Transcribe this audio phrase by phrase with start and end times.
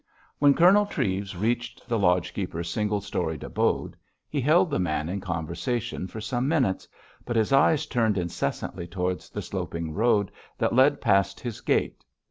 [0.39, 3.95] When Colonel Treves reached the lodge keeper's single storied abode,
[4.27, 6.87] he held the man in conversation for some minutes,
[7.23, 12.03] but his eyes turned incessantly towards the sloping road that led past his gate.